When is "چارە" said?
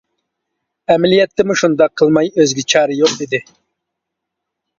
2.75-2.97